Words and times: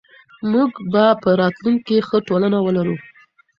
موږ 0.51 0.71
به 0.91 1.03
په 1.21 1.29
راتلونکي 1.41 1.83
کې 1.97 2.05
ښه 2.07 2.17
ټولنه 2.27 2.57
ولرو. 2.61 2.95